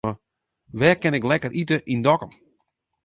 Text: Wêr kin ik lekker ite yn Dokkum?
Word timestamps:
Wêr 0.79 0.97
kin 1.01 1.17
ik 1.19 1.27
lekker 1.29 1.51
ite 1.61 1.77
yn 1.93 2.01
Dokkum? 2.05 2.31